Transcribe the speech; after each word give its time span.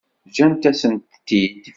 Ǧǧan-asen-tent-id? 0.29 1.61